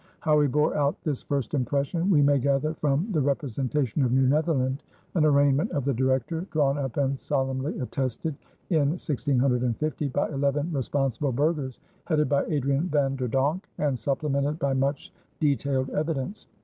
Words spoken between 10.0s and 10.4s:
by